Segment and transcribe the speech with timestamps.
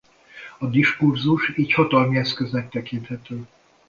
[0.57, 3.45] A diskurzus így hatalmi eszköznek tekinthető.